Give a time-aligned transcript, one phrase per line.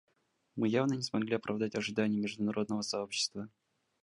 [0.55, 3.51] Мы явно не смогли оправдать ожиданий международного сообщества.